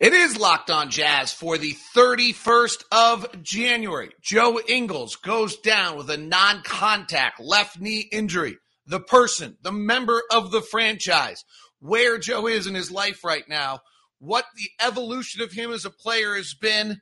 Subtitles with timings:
[0.00, 4.10] It is Locked On Jazz for the 31st of January.
[4.22, 8.58] Joe Ingles goes down with a non contact left knee injury.
[8.86, 11.44] The person, the member of the franchise,
[11.80, 13.80] where Joe is in his life right now,
[14.20, 17.00] what the evolution of him as a player has been,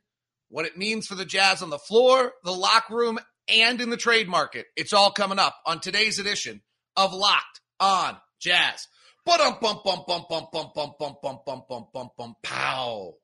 [0.49, 3.99] what it means for the Jazz on the floor, the locker room, and in the
[3.99, 4.65] trade market.
[4.75, 6.63] It's all coming up on today's edition
[6.97, 8.89] of Locked On Jazz.
[9.27, 13.15] Bum bum bum bum bum bum bum bum bum bum bum bum bum pow.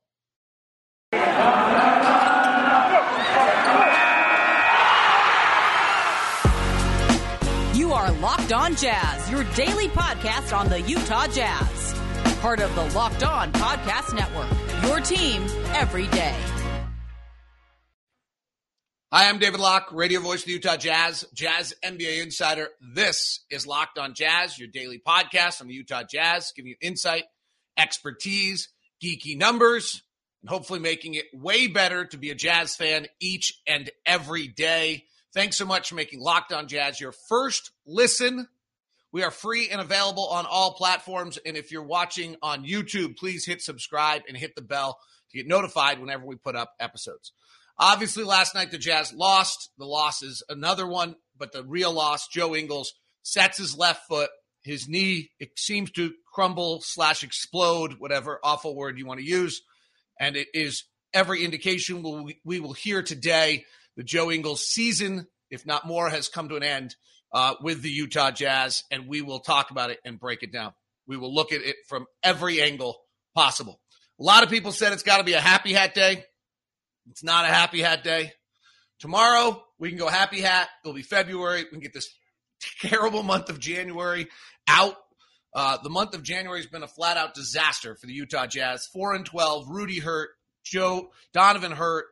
[7.73, 11.93] You are Locked On Jazz, your daily podcast on the Utah Jazz.
[12.41, 14.51] Part of the Locked On Podcast Network.
[14.83, 16.35] Your team every day.
[19.15, 22.69] Hi, I'm David Locke, radio voice of the Utah Jazz, Jazz NBA insider.
[22.81, 27.25] This is Locked on Jazz, your daily podcast on the Utah Jazz, giving you insight,
[27.77, 28.69] expertise,
[29.03, 30.01] geeky numbers,
[30.41, 35.03] and hopefully making it way better to be a Jazz fan each and every day.
[35.31, 38.47] Thanks so much for making Locked on Jazz your first listen.
[39.11, 41.37] We are free and available on all platforms.
[41.45, 44.97] And if you're watching on YouTube, please hit subscribe and hit the bell
[45.29, 47.31] to get notified whenever we put up episodes.
[47.79, 49.71] Obviously, last night the Jazz lost.
[49.77, 52.93] The loss is another one, but the real loss, Joe Ingles
[53.23, 54.29] sets his left foot.
[54.63, 59.61] His knee it seems to crumble slash explode, whatever awful word you want to use.
[60.19, 63.65] And it is every indication we, we will hear today
[63.97, 66.95] the Joe Ingles season, if not more, has come to an end
[67.33, 68.83] uh, with the Utah Jazz.
[68.89, 70.73] And we will talk about it and break it down.
[71.07, 72.97] We will look at it from every angle
[73.35, 73.81] possible.
[74.19, 76.23] A lot of people said it's got to be a happy hat day.
[77.09, 78.33] It's not a happy hat day.
[78.99, 80.69] Tomorrow, we can go happy hat.
[80.83, 81.63] It'll be February.
[81.63, 82.09] We can get this
[82.81, 84.27] terrible month of January
[84.67, 84.95] out.
[85.53, 88.87] Uh, the month of January has been a flat out disaster for the Utah Jazz.
[88.87, 90.29] 4 and 12, Rudy hurt,
[90.63, 92.05] Joe Donovan hurt,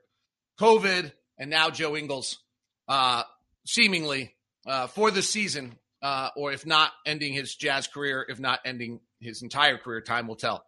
[0.59, 2.39] COVID, and now Joe Ingles
[2.87, 3.23] uh,
[3.65, 4.35] seemingly
[4.67, 8.99] uh, for the season, uh, or if not ending his Jazz career, if not ending
[9.19, 10.65] his entire career, time will tell.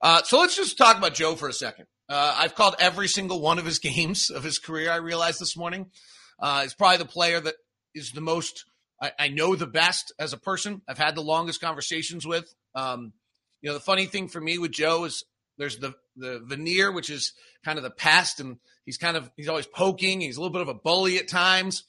[0.00, 1.86] Uh, so let's just talk about Joe for a second.
[2.08, 4.90] Uh, I've called every single one of his games of his career.
[4.90, 5.90] I realized this morning.
[6.38, 7.54] Uh, he's probably the player that
[7.94, 8.64] is the most
[9.00, 10.82] I, I, know the best as a person.
[10.88, 12.52] I've had the longest conversations with.
[12.74, 13.12] Um,
[13.60, 15.24] you know, the funny thing for me with Joe is
[15.58, 17.32] there's the the veneer, which is
[17.64, 20.20] kind of the past, and he's kind of he's always poking.
[20.20, 21.84] He's a little bit of a bully at times.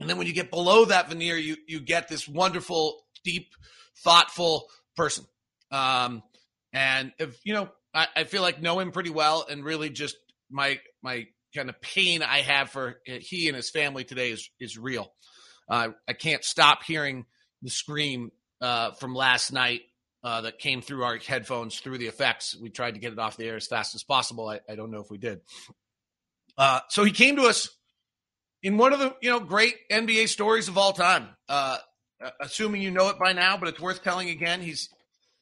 [0.00, 3.48] And then when you get below that veneer, you you get this wonderful, deep,
[3.98, 5.24] thoughtful person.
[5.70, 6.22] Um,
[6.72, 10.16] and if you know, I, I feel like know him pretty well, and really just
[10.50, 14.78] my my kind of pain I have for he and his family today is is
[14.78, 15.12] real.
[15.68, 17.26] Uh, I can't stop hearing
[17.62, 19.80] the scream uh, from last night
[20.22, 22.56] uh, that came through our headphones through the effects.
[22.56, 24.48] We tried to get it off the air as fast as possible.
[24.48, 25.40] I, I don't know if we did.
[26.56, 27.68] Uh, so he came to us
[28.62, 31.30] in one of the you know great NBA stories of all time.
[31.48, 31.78] Uh,
[32.40, 34.60] assuming you know it by now, but it's worth telling again.
[34.60, 34.88] He's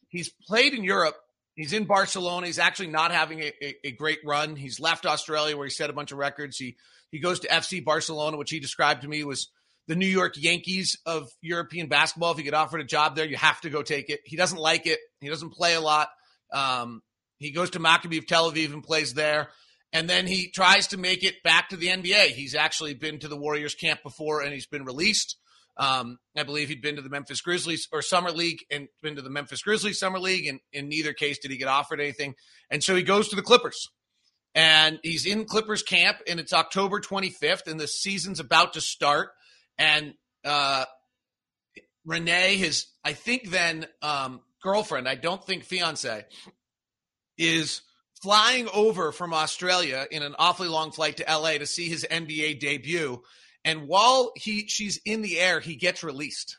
[0.09, 1.17] he's played in Europe
[1.57, 2.47] He's in Barcelona.
[2.47, 4.57] He's actually not having a, a, a, great run.
[4.57, 6.59] He's left Australia where he set a bunch of records.
[6.59, 6.77] He
[7.11, 9.49] he goes to FC Barcelona, which he described to me was
[9.89, 12.33] the New York Yankees of European basketball.
[12.33, 14.21] If you get offered a job there, you have to go take it.
[14.25, 14.99] He doesn't like it.
[15.21, 16.09] He doesn't play a lot.
[16.53, 17.03] Um,
[17.39, 19.51] he goes to Maccabi of Tel Aviv and plays there.
[19.93, 22.29] And then he tries to make it back to the NBA.
[22.29, 25.37] He's actually been to the Warriors camp before and he's been released.
[25.79, 29.23] Um, I believe he'd been to the Memphis Grizzlies or Summer League and been to
[29.23, 30.47] the Memphis Grizzlies Summer League.
[30.47, 32.35] And in neither case did he get offered anything.
[32.71, 33.89] And so he goes to the Clippers.
[34.55, 39.29] And he's in Clippers camp, and it's October 25th, and the season's about to start.
[39.77, 40.15] And
[40.47, 40.87] uh,
[42.07, 46.25] Renee, his, I think then um, girlfriend, I don't think fiance,
[47.37, 47.83] is
[48.23, 52.59] flying over from Australia in an awfully long flight to LA to see his NBA
[52.59, 53.23] debut.
[53.67, 56.57] And while he she's in the air, he gets released.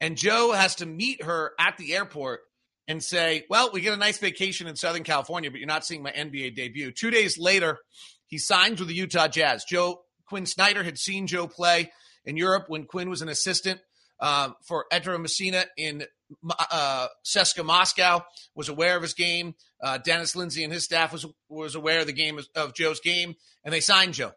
[0.00, 2.40] And Joe has to meet her at the airport
[2.86, 6.02] and say, Well, we get a nice vacation in Southern California, but you're not seeing
[6.02, 6.92] my NBA debut.
[6.92, 7.78] Two days later,
[8.26, 9.64] he signs with the Utah Jazz.
[9.64, 11.90] Joe Quinn Snyder had seen Joe play
[12.26, 13.80] in Europe when Quinn was an assistant
[14.20, 16.04] uh, for Ettore Messina in
[16.50, 18.22] uh, CSKA Moscow,
[18.54, 19.54] was aware of his game.
[19.82, 23.00] Uh, Dennis Lindsey and his staff was was aware of the game of, of Joe's
[23.00, 23.34] game,
[23.64, 24.32] and they signed Joe.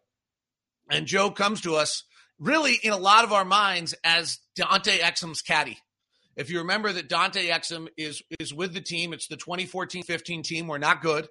[0.92, 2.04] And Joe comes to us
[2.38, 5.80] really in a lot of our minds as Dante Exum's caddy.
[6.36, 10.68] If you remember that Dante Exum is is with the team, it's the 2014-15 team.
[10.68, 11.28] We're not good.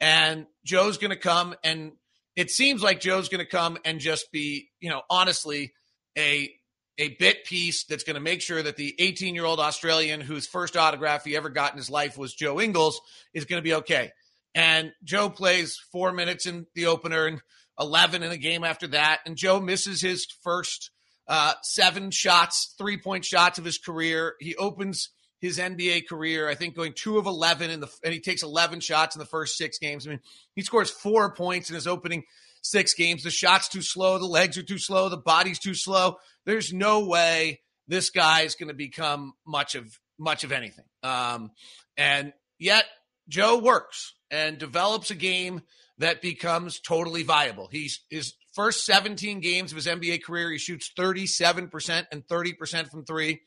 [0.00, 1.92] And Joe's going to come and
[2.36, 5.72] it seems like Joe's going to come and just be, you know, honestly
[6.16, 6.54] a
[6.98, 10.46] a bit piece that's going to make sure that the 18 year old Australian whose
[10.46, 13.00] first autograph he ever got in his life was Joe Ingles
[13.34, 14.12] is going to be okay.
[14.54, 17.40] And Joe plays four minutes in the opener and
[17.80, 19.20] 11 in a game after that.
[19.26, 20.90] And Joe misses his first
[21.26, 24.34] uh, seven shots, three point shots of his career.
[24.40, 25.10] He opens
[25.40, 28.80] his NBA career, I think going two of 11 in the, and he takes 11
[28.80, 30.06] shots in the first six games.
[30.06, 30.20] I mean,
[30.54, 32.24] he scores four points in his opening
[32.62, 33.22] six games.
[33.22, 34.18] The shot's too slow.
[34.18, 35.08] The legs are too slow.
[35.08, 36.16] The body's too slow.
[36.44, 40.84] There's no way this guy is going to become much of, much of anything.
[41.02, 41.52] Um,
[41.96, 42.84] and yet
[43.28, 45.62] Joe works and develops a game
[46.00, 47.68] that becomes totally viable.
[47.70, 53.04] He's his first 17 games of his NBA career, he shoots 37% and 30% from
[53.04, 53.42] three.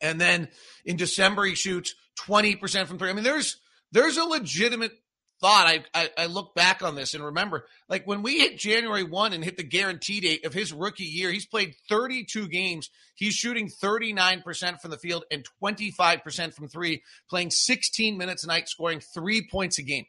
[0.00, 0.48] And then
[0.84, 3.10] in December, he shoots 20% from three.
[3.10, 3.56] I mean, there's
[3.90, 4.92] there's a legitimate
[5.40, 5.66] thought.
[5.66, 9.32] I, I, I look back on this and remember, like when we hit January 1
[9.32, 12.90] and hit the guarantee date of his rookie year, he's played 32 games.
[13.14, 18.68] He's shooting 39% from the field and 25% from three, playing 16 minutes a night,
[18.68, 20.04] scoring three points a game.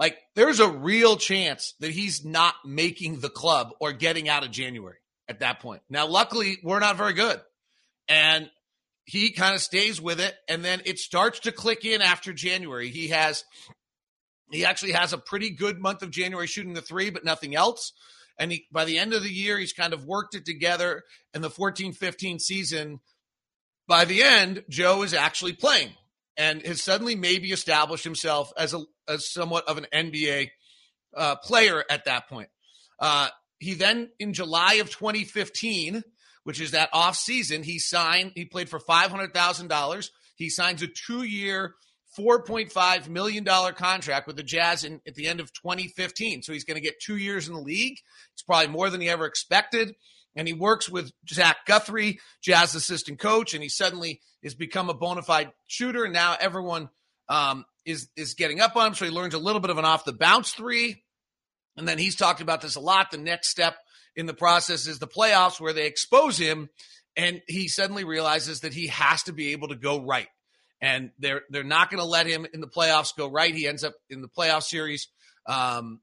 [0.00, 4.50] Like there's a real chance that he's not making the club or getting out of
[4.50, 4.96] January
[5.28, 5.82] at that point.
[5.90, 7.38] Now, luckily, we're not very good.
[8.08, 8.50] And
[9.04, 10.34] he kind of stays with it.
[10.48, 12.88] And then it starts to click in after January.
[12.88, 13.44] He has,
[14.50, 17.92] he actually has a pretty good month of January shooting the three, but nothing else.
[18.38, 21.02] And he, by the end of the year, he's kind of worked it together.
[21.34, 23.00] In the 14 15 season,
[23.86, 25.90] by the end, Joe is actually playing
[26.38, 30.50] and has suddenly maybe established himself as a as somewhat of an NBA
[31.16, 32.48] uh, player at that point.
[32.98, 33.28] Uh,
[33.58, 36.02] he then in July of 2015,
[36.44, 38.32] which is that off season, he signed.
[38.34, 40.10] He played for five hundred thousand dollars.
[40.36, 41.74] He signs a two year.
[42.18, 46.42] $4.5 million contract with the Jazz in, at the end of 2015.
[46.42, 47.98] So he's going to get two years in the league.
[48.32, 49.94] It's probably more than he ever expected
[50.36, 54.94] and he works with Zach Guthrie, Jazz assistant coach, and he suddenly has become a
[54.94, 56.04] bona fide shooter.
[56.04, 56.88] And now everyone
[57.28, 59.84] um, is is getting up on him, so he learns a little bit of an
[59.84, 61.02] off the bounce three.
[61.76, 63.10] And then he's talked about this a lot.
[63.10, 63.76] The next step
[64.16, 66.68] in the process is the playoffs, where they expose him,
[67.16, 70.28] and he suddenly realizes that he has to be able to go right.
[70.80, 73.54] And they're they're not going to let him in the playoffs go right.
[73.54, 75.08] He ends up in the playoff series.
[75.46, 76.00] Um,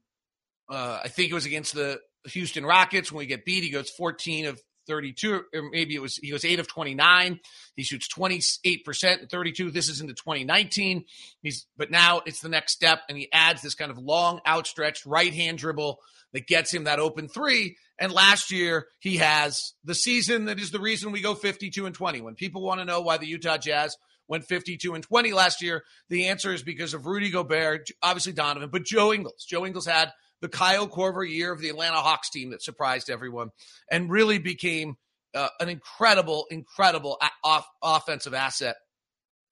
[0.68, 3.10] uh, I think it was against the Houston Rockets.
[3.10, 6.44] When we get beat, he goes 14 of 32, or maybe it was he was
[6.44, 7.38] 8 of 29.
[7.76, 9.70] He shoots 28% and 32.
[9.70, 11.04] This is into 2019.
[11.42, 15.06] He's but now it's the next step, and he adds this kind of long, outstretched
[15.06, 16.00] right hand dribble
[16.32, 17.76] that gets him that open three.
[17.98, 21.94] And last year he has the season that is the reason we go 52 and
[21.94, 22.20] 20.
[22.20, 23.96] When people want to know why the Utah Jazz
[24.28, 28.70] went 52 and 20 last year, the answer is because of Rudy Gobert, obviously Donovan,
[28.70, 29.44] but Joe Ingles.
[29.48, 33.50] Joe Ingles had the Kyle Korver year of the Atlanta Hawks team that surprised everyone
[33.90, 34.96] and really became
[35.34, 38.76] uh, an incredible, incredible off- offensive asset.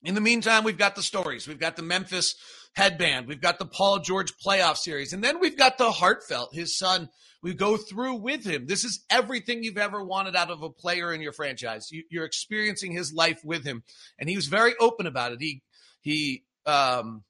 [0.02, 1.48] In the meantime, we've got the stories.
[1.48, 2.36] We've got the Memphis
[2.74, 3.26] headband.
[3.26, 5.12] We've got the Paul George playoff series.
[5.12, 7.08] And then we've got the heartfelt, his son.
[7.42, 8.66] We go through with him.
[8.66, 11.90] This is everything you've ever wanted out of a player in your franchise.
[11.90, 13.82] You, are experiencing his life with him.
[14.18, 15.40] And he was very open about it.
[15.40, 15.62] He,
[16.00, 17.24] he, um,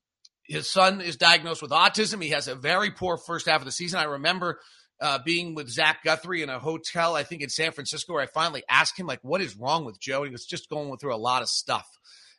[0.49, 2.23] his son is diagnosed with autism.
[2.23, 3.99] He has a very poor first half of the season.
[4.01, 4.61] I remember
[5.01, 8.27] uh, being with Zach Guthrie in a hotel, I think in San Francisco, where I
[8.27, 10.23] finally asked him, like, what is wrong with Joe?
[10.23, 11.87] He was just going through a lot of stuff.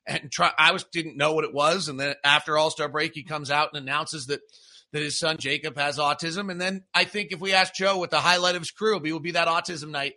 [0.05, 1.89] And try, I was didn't know what it was.
[1.89, 4.39] And then after All Star break, he comes out and announces that
[4.93, 6.49] that his son Jacob has autism.
[6.49, 9.01] And then I think if we ask Joe what the highlight of his career will
[9.01, 10.13] be, will be that autism night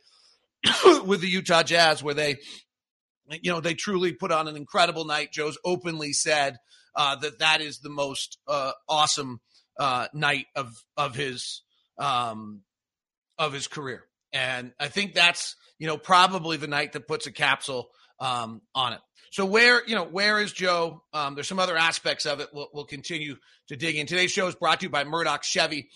[1.04, 2.36] with the Utah Jazz, where they,
[3.42, 5.32] you know, they truly put on an incredible night.
[5.32, 6.58] Joe's openly said
[7.00, 9.40] uh, that that is the most uh, awesome
[9.78, 11.62] uh, night of of his
[11.96, 12.60] um,
[13.38, 14.04] of his career,
[14.34, 17.88] and I think that's you know probably the night that puts a capsule
[18.18, 19.00] um, on it.
[19.30, 21.02] So where you know where is Joe?
[21.14, 22.48] Um, there's some other aspects of it.
[22.52, 23.36] We'll, we'll continue
[23.68, 24.06] to dig in.
[24.06, 25.88] Today's show is brought to you by Murdock Chevy,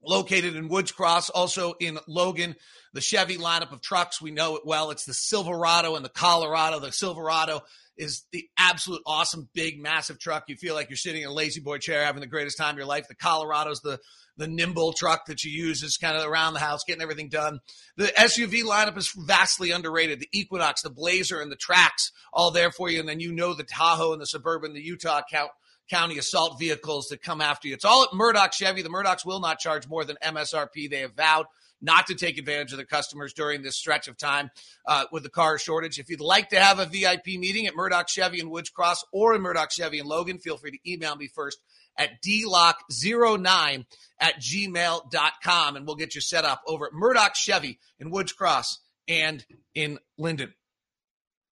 [0.00, 2.54] located in Woods Cross, also in Logan.
[2.92, 4.92] The Chevy lineup of trucks we know it well.
[4.92, 6.78] It's the Silverado and the Colorado.
[6.78, 7.62] The Silverado
[8.00, 10.44] is the absolute awesome, big, massive truck.
[10.48, 12.78] You feel like you're sitting in a lazy boy chair having the greatest time of
[12.78, 13.06] your life.
[13.08, 13.98] The Colorado's the
[14.36, 17.58] the nimble truck that you use is kind of around the house, getting everything done.
[17.98, 20.18] The SUV lineup is vastly underrated.
[20.18, 23.00] The Equinox, the Blazer, and the Trax all there for you.
[23.00, 25.50] And then you know the Tahoe and the Suburban, the Utah count,
[25.90, 27.74] County assault vehicles that come after you.
[27.74, 28.80] It's all at Murdock Chevy.
[28.80, 30.88] The Murdocks will not charge more than MSRP.
[30.88, 31.46] They have vowed
[31.80, 34.50] not to take advantage of the customers during this stretch of time
[34.86, 35.98] uh, with the car shortage.
[35.98, 39.34] If you'd like to have a VIP meeting at Murdock Chevy in Woods Cross or
[39.34, 41.58] in Murdock Chevy in Logan, feel free to email me first
[41.96, 43.84] at dlock09
[44.20, 48.80] at gmail.com and we'll get you set up over at Murdock Chevy in Woods Cross
[49.08, 49.44] and
[49.74, 50.54] in Linden.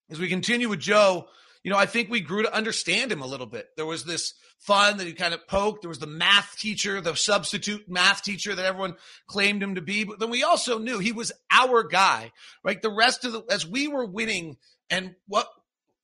[0.09, 1.27] As we continue with Joe,
[1.63, 3.67] you know, I think we grew to understand him a little bit.
[3.75, 5.81] There was this fun that he kind of poked.
[5.81, 8.95] There was the math teacher, the substitute math teacher that everyone
[9.27, 10.03] claimed him to be.
[10.03, 12.31] But then we also knew he was our guy,
[12.63, 12.81] right?
[12.81, 14.57] The rest of the, as we were winning
[14.89, 15.47] and what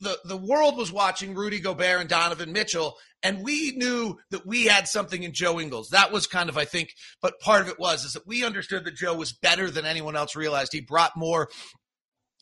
[0.02, 4.66] the, the world was watching Rudy Gobert and Donovan Mitchell, and we knew that we
[4.66, 5.90] had something in Joe Ingles.
[5.90, 8.84] That was kind of, I think, but part of it was is that we understood
[8.86, 10.74] that Joe was better than anyone else realized.
[10.74, 11.50] He brought more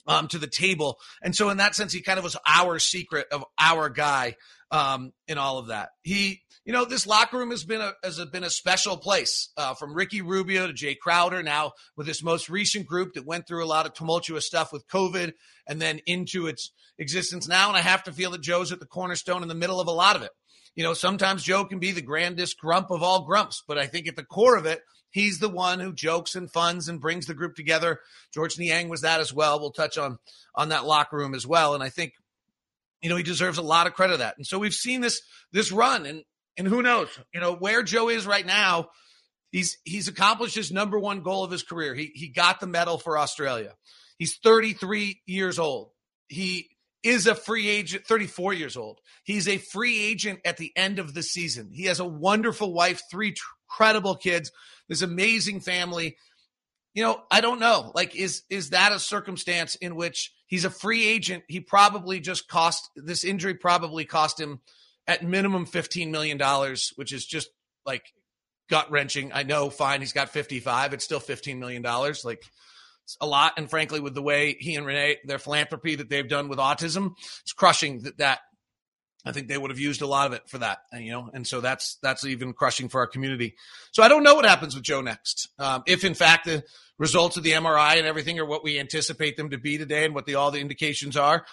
[0.08, 1.00] um, to the table.
[1.22, 4.36] And so in that sense, he kind of was our secret of our guy
[4.72, 5.90] um, in all of that.
[6.02, 9.74] He, you know, this locker room has been a has been a special place uh,
[9.74, 11.44] from Ricky Rubio to Jae Crowder.
[11.44, 14.88] Now with this most recent group that went through a lot of tumultuous stuff with
[14.88, 15.34] COVID
[15.68, 17.68] and then into its existence now.
[17.68, 19.92] And I have to feel that Joe's at the cornerstone in the middle of a
[19.92, 20.32] lot of it.
[20.76, 24.08] You know, sometimes Joe can be the grandest grump of all grumps, but I think
[24.08, 24.82] at the core of it,
[25.14, 28.02] he's the one who jokes and funds and brings the group together.
[28.34, 29.60] Georges Niang was that as well.
[29.60, 30.18] We'll touch on
[30.54, 31.74] on that locker room as well.
[31.74, 32.14] And I think,
[33.02, 34.38] you know, he deserves a lot of credit of that.
[34.38, 35.22] And so we've seen this
[35.54, 36.24] this run, and
[36.58, 38.90] and who knows, you know, where Joe is right now.
[39.52, 41.94] He's he's accomplished his number one goal of his career.
[41.94, 43.74] He he got the medal for Australia.
[44.18, 45.92] He's 33 years old.
[46.28, 46.70] He
[47.04, 49.00] is a free agent, 34 years old.
[49.24, 51.70] He's a free agent at the end of the season.
[51.72, 53.36] He has a wonderful wife, three
[53.74, 54.52] incredible kids,
[54.90, 56.18] this amazing family.
[56.94, 57.92] You know, I don't know.
[57.96, 61.44] Like, is is that a circumstance in which he's a free agent?
[61.48, 64.60] He probably just cost this injury probably cost him
[65.08, 66.40] at minimum $15 million,
[66.96, 67.50] which is just
[67.86, 68.06] like
[68.70, 69.32] gut wrenching.
[69.34, 70.94] I know, fine, he's got 55.
[70.94, 71.84] It's still $15 million.
[71.84, 72.44] Like
[73.04, 73.54] it's a lot.
[73.58, 77.16] And frankly, with the way he and Renee, their philanthropy that they've done with autism,
[77.42, 78.40] it's crushing that, that
[79.26, 81.30] I think they would have used a lot of it for that, and, you know,
[81.34, 83.56] and so that's that's even crushing for our community.
[83.92, 85.50] So I don't know what happens with Joe next.
[85.58, 86.64] Um, if in fact the
[86.98, 90.14] results of the MRI and everything are what we anticipate them to be today, and
[90.14, 91.46] what the all the indications are,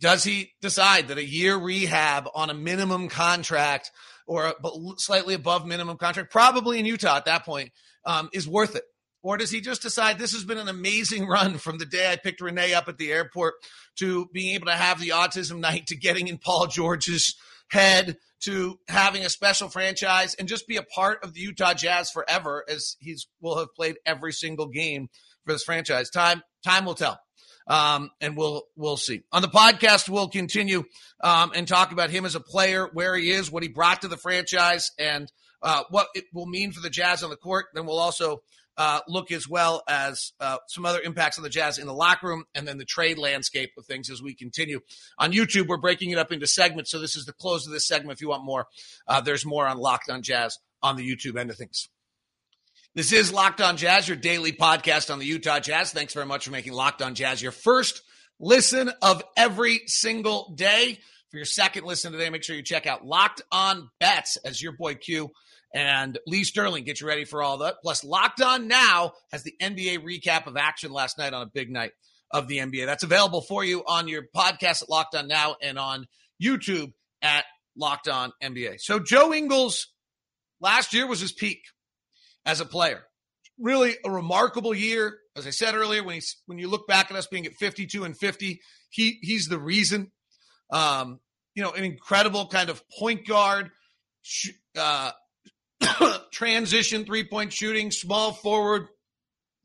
[0.00, 3.90] does he decide that a year rehab on a minimum contract
[4.26, 4.54] or
[4.96, 7.70] slightly above minimum contract, probably in Utah at that point,
[8.04, 8.84] um, is worth it?
[9.26, 12.14] Or does he just decide this has been an amazing run from the day I
[12.14, 13.54] picked Renee up at the airport
[13.96, 17.34] to being able to have the autism night to getting in Paul George's
[17.68, 22.08] head to having a special franchise and just be a part of the Utah Jazz
[22.08, 25.08] forever as he's will have played every single game
[25.44, 26.08] for this franchise.
[26.08, 27.18] Time time will tell.
[27.66, 29.22] Um, and we'll we'll see.
[29.32, 30.84] On the podcast, we'll continue
[31.20, 34.08] um, and talk about him as a player, where he is, what he brought to
[34.08, 37.66] the franchise, and uh, what it will mean for the Jazz on the court.
[37.74, 38.42] Then we'll also
[38.76, 42.28] uh, look as well as uh, some other impacts on the Jazz in the locker
[42.28, 44.80] room and then the trade landscape of things as we continue.
[45.18, 46.90] On YouTube, we're breaking it up into segments.
[46.90, 48.16] So this is the close of this segment.
[48.16, 48.66] If you want more,
[49.08, 51.88] uh, there's more on Locked on Jazz on the YouTube end of things.
[52.94, 55.92] This is Locked on Jazz, your daily podcast on the Utah Jazz.
[55.92, 58.02] Thanks very much for making Locked on Jazz your first
[58.38, 60.98] listen of every single day.
[61.30, 64.72] For your second listen today, make sure you check out Locked on Bets as your
[64.72, 65.30] boy Q
[65.74, 67.76] and Lee Sterling get you ready for all that.
[67.82, 71.70] Plus, Locked On Now has the NBA recap of action last night on a big
[71.70, 71.92] night
[72.30, 72.86] of the NBA.
[72.86, 76.06] That's available for you on your podcast at Locked On Now and on
[76.42, 76.92] YouTube
[77.22, 77.44] at
[77.76, 78.80] Locked On NBA.
[78.80, 79.88] So, Joe Ingles
[80.60, 81.60] last year was his peak
[82.44, 83.02] as a player.
[83.58, 85.18] Really a remarkable year.
[85.36, 88.04] As I said earlier, when he's, when you look back at us being at 52
[88.04, 90.12] and 50, he he's the reason.
[90.70, 91.20] Um,
[91.54, 93.70] you know, an incredible kind of point guard,
[94.76, 95.12] uh,
[96.32, 98.88] transition three point shooting, small forward.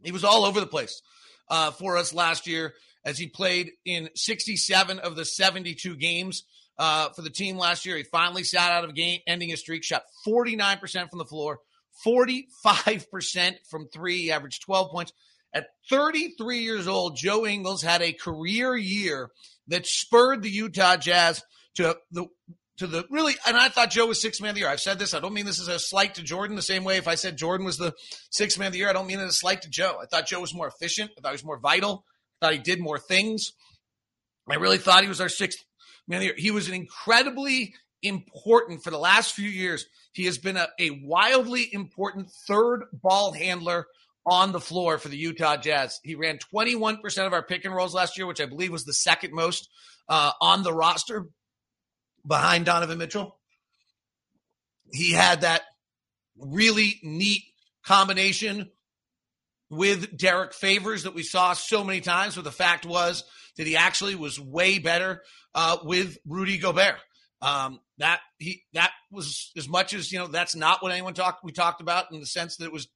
[0.04, 1.02] He was all over the place
[1.50, 6.44] uh, for us last year as he played in 67 of the 72 games
[6.78, 7.98] uh, for the team last year.
[7.98, 11.60] He finally sat out of a game, ending a streak, shot 49% from the floor,
[12.06, 15.14] 45% from three, he averaged 12 points.
[15.54, 19.30] At 33 years old, Joe Ingles had a career year
[19.68, 21.44] that spurred the Utah Jazz
[21.76, 22.28] to the
[22.78, 24.70] to the really, and I thought Joe was six man of the year.
[24.70, 25.14] I've said this.
[25.14, 27.38] I don't mean this as a slight to Jordan the same way if I said
[27.38, 27.94] Jordan was the
[28.32, 28.90] six man of the year.
[28.90, 30.00] I don't mean it as a slight to Joe.
[30.02, 31.12] I thought Joe was more efficient.
[31.18, 32.06] I thought he was more vital.
[32.42, 33.52] I thought he did more things.
[34.50, 35.64] I really thought he was our sixth
[36.08, 36.36] man of the year.
[36.38, 39.86] He was an incredibly important for the last few years.
[40.14, 43.86] He has been a, a wildly important third ball handler
[44.26, 46.00] on the floor for the Utah Jazz.
[46.04, 48.94] He ran 21% of our pick and rolls last year, which I believe was the
[48.94, 49.70] second most
[50.08, 51.28] uh, on the roster
[52.26, 53.38] behind Donovan Mitchell.
[54.92, 55.64] He had that
[56.38, 57.44] really neat
[57.86, 58.70] combination
[59.70, 62.36] with Derrick Favors that we saw so many times.
[62.36, 63.24] But the fact was
[63.58, 65.24] that he actually was way better
[65.56, 66.98] uh, with Rudy Gobert.
[67.42, 70.28] Um, that he that was as much as you know.
[70.28, 71.44] That's not what anyone talked.
[71.44, 72.88] We talked about in the sense that it was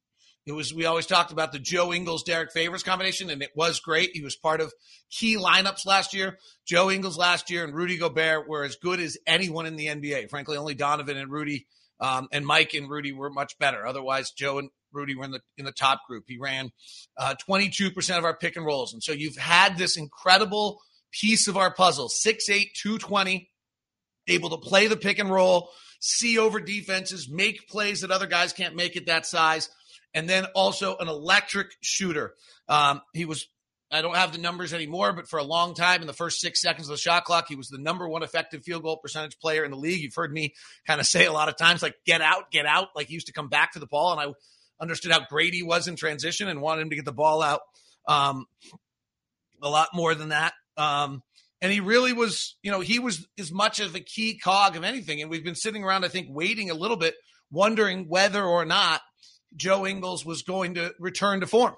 [0.45, 3.79] It was we always talked about the Joe Ingles Derrick Favors combination, and it was
[3.79, 4.11] great.
[4.13, 4.71] He was part of
[5.09, 6.37] key lineups last year.
[6.67, 10.29] Joe Ingles last year and Rudy Gobert were as good as anyone in the NBA.
[10.29, 11.65] Frankly, only Donovan and Rudy
[11.99, 13.87] um, and Mike and Rudy were much better.
[13.87, 16.25] Otherwise, Joe and Rudy were in the in the top group.
[16.27, 16.71] He ran
[17.17, 20.79] uh, 22% of our pick and rolls, and so you've had this incredible
[21.11, 23.49] piece of our puzzle: 6'8", 220,
[24.27, 28.53] able to play the pick and roll, see over defenses, make plays that other guys
[28.53, 29.69] can't make at that size
[30.15, 32.33] and then also an electric shooter.
[32.69, 33.47] Um, he was,
[33.91, 36.61] I don't have the numbers anymore, but for a long time in the first six
[36.61, 39.65] seconds of the shot clock, he was the number one effective field goal percentage player
[39.65, 40.01] in the league.
[40.01, 40.55] You've heard me
[40.87, 42.87] kind of say a lot of times, like, get out, get out.
[42.95, 44.33] Like, he used to come back to the ball, and I
[44.81, 47.61] understood how great he was in transition and wanted him to get the ball out
[48.07, 48.45] um,
[49.61, 50.53] a lot more than that.
[50.77, 51.21] Um,
[51.61, 54.83] and he really was, you know, he was as much of a key cog of
[54.83, 55.21] anything.
[55.21, 57.15] And we've been sitting around, I think, waiting a little bit,
[57.49, 59.01] wondering whether or not
[59.55, 61.75] Joe Ingles was going to return to form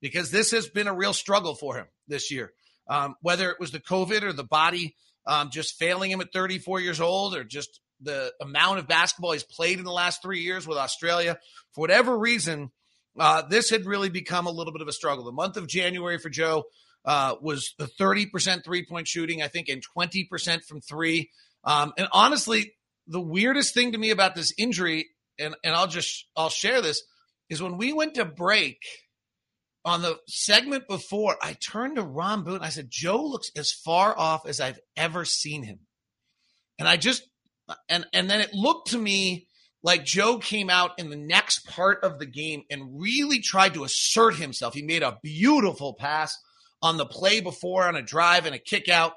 [0.00, 2.52] because this has been a real struggle for him this year.
[2.88, 4.94] Um, whether it was the COVID or the body
[5.26, 9.42] um, just failing him at 34 years old or just the amount of basketball he's
[9.42, 11.38] played in the last three years with Australia,
[11.72, 12.70] for whatever reason,
[13.18, 15.24] uh, this had really become a little bit of a struggle.
[15.24, 16.64] The month of January for Joe
[17.04, 21.30] uh, was the 30% three point shooting, I think, and 20% from three.
[21.64, 22.74] Um, and honestly,
[23.06, 27.02] the weirdest thing to me about this injury, and, and I'll just I'll share this
[27.48, 28.78] is when we went to break
[29.84, 32.60] on the segment before, I turned to Ron Boone.
[32.60, 35.78] I said, Joe looks as far off as I've ever seen him.
[36.78, 37.22] And I just,
[37.88, 39.46] and, and then it looked to me
[39.82, 43.84] like Joe came out in the next part of the game and really tried to
[43.84, 44.74] assert himself.
[44.74, 46.36] He made a beautiful pass
[46.82, 49.12] on the play before on a drive and a kick out.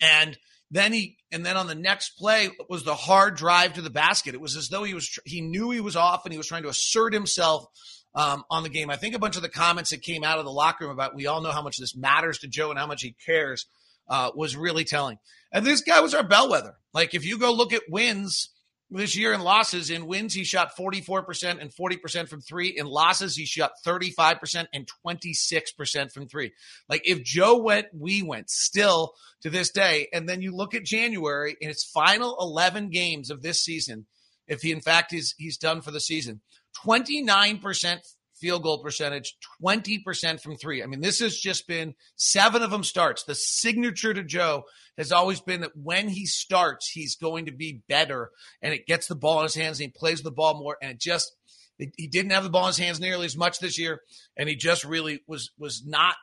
[0.00, 0.36] And
[0.70, 4.34] then he, and then on the next play was the hard drive to the basket.
[4.34, 6.64] It was as though he was, he knew he was off and he was trying
[6.64, 7.66] to assert himself
[8.14, 8.90] um, on the game.
[8.90, 11.14] I think a bunch of the comments that came out of the locker room about
[11.14, 13.66] we all know how much this matters to Joe and how much he cares
[14.08, 15.18] uh, was really telling.
[15.52, 16.74] And this guy was our bellwether.
[16.92, 18.50] Like if you go look at wins
[18.90, 22.68] this year in losses, in wins he shot 44% and 40% from three.
[22.68, 26.52] In losses he shot 35% and 26% from three.
[26.88, 30.08] Like if Joe went, we went still to this day.
[30.12, 34.06] And then you look at January in its final 11 games of this season,
[34.46, 36.40] if he in fact is he's done for the season,
[36.86, 37.98] 29%
[38.40, 40.82] field goal percentage, 20% from three.
[40.82, 43.24] I mean, this has just been seven of them starts.
[43.24, 44.64] The signature to Joe
[44.98, 48.30] has always been that when he starts, he's going to be better
[48.62, 50.76] and it gets the ball in his hands and he plays the ball more.
[50.80, 51.34] And it just,
[51.78, 54.00] he didn't have the ball in his hands nearly as much this year.
[54.36, 56.16] And he just really was, was not,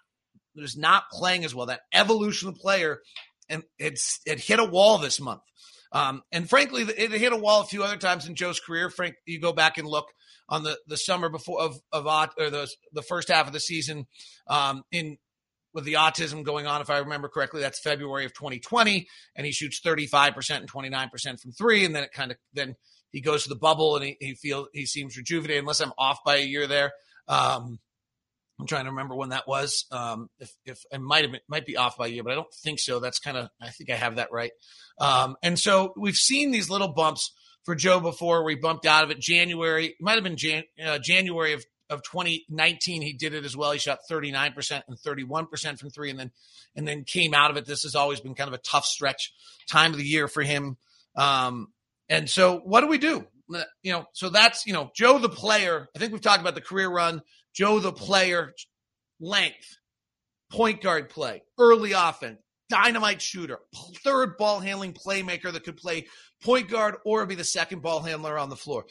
[0.55, 1.67] was not playing as well.
[1.67, 3.01] That evolution of player
[3.49, 5.41] and it's, it hit a wall this month.
[5.93, 8.89] Um, and frankly, it hit a wall a few other times in Joe's career.
[8.89, 10.07] Frank, you go back and look
[10.49, 14.07] on the, the summer before of of or the the first half of the season
[14.47, 15.17] um, in
[15.73, 19.51] with the autism going on, if I remember correctly, that's February of 2020, and he
[19.51, 22.75] shoots 35% and 29% from three, and then it kind of then
[23.11, 25.61] he goes to the bubble and he, he feels he seems rejuvenated.
[25.61, 26.91] Unless I'm off by a year there,
[27.27, 27.79] um,
[28.59, 29.85] I'm trying to remember when that was.
[29.91, 32.53] Um, if if I might have might be off by a year, but I don't
[32.63, 32.99] think so.
[32.99, 34.51] That's kind of I think I have that right.
[34.99, 38.43] Um, and so we've seen these little bumps for Joe before.
[38.43, 39.19] We bumped out of it.
[39.19, 43.71] January might have been Jan, uh, January of of 2019 he did it as well
[43.71, 46.31] he shot 39% and 31% from three and then
[46.75, 49.31] and then came out of it this has always been kind of a tough stretch
[49.69, 50.77] time of the year for him
[51.15, 51.67] um
[52.09, 53.27] and so what do we do
[53.83, 56.61] you know so that's you know joe the player i think we've talked about the
[56.61, 57.21] career run
[57.53, 58.53] joe the player
[59.19, 59.77] length
[60.51, 62.39] point guard play early offense
[62.73, 63.59] dynamite shooter,
[64.03, 66.07] third ball handling playmaker that could play
[66.41, 68.85] point guard or be the second ball handler on the floor.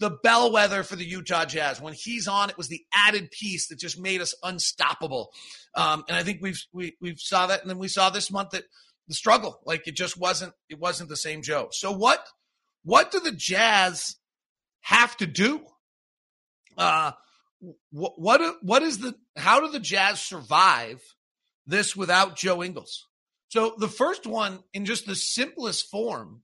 [0.00, 1.80] The bellwether for the Utah Jazz.
[1.80, 5.30] When he's on, it was the added piece that just made us unstoppable.
[5.74, 8.50] Um, and I think we've we we've saw that, and then we saw this month
[8.50, 8.64] that
[9.06, 11.68] the struggle, like it just wasn't it wasn't the same Joe.
[11.70, 12.26] So what
[12.82, 14.16] what do the Jazz
[14.80, 15.62] have to do?
[16.76, 17.12] Uh,
[17.90, 21.02] what what is the how do the Jazz survive?
[21.68, 23.06] this without Joe Ingles.
[23.50, 26.42] So the first one, in just the simplest form,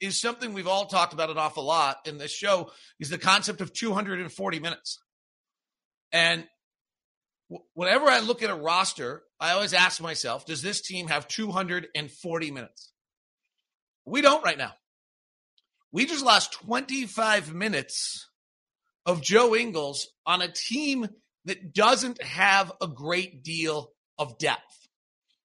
[0.00, 3.62] is something we've all talked about an awful lot in this show is the concept
[3.62, 5.00] of 240 minutes.
[6.12, 6.46] And
[7.72, 12.50] whenever I look at a roster, I always ask myself, does this team have 240
[12.50, 12.92] minutes?
[14.04, 14.74] We don't right now.
[15.92, 18.28] We just lost 25 minutes
[19.06, 21.08] of Joe Ingles on a team
[21.44, 24.88] that doesn't have a great deal of depth.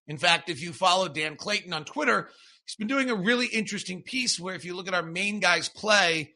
[0.07, 2.29] In fact, if you follow Dan Clayton on Twitter,
[2.65, 5.69] he's been doing a really interesting piece where if you look at our main guys
[5.69, 6.33] play,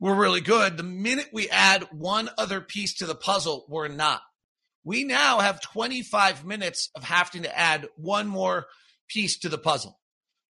[0.00, 0.76] we're really good.
[0.76, 4.22] The minute we add one other piece to the puzzle, we're not.
[4.84, 8.66] We now have 25 minutes of having to add one more
[9.08, 9.98] piece to the puzzle.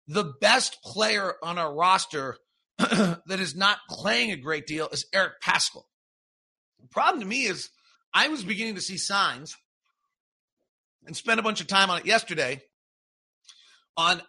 [0.07, 2.37] The best player on our roster
[2.77, 5.83] that is not playing a great deal is Eric Paschall.
[6.81, 7.69] The problem to me is
[8.13, 9.55] I was beginning to see signs
[11.05, 12.61] and spent a bunch of time on it yesterday
[13.97, 14.21] on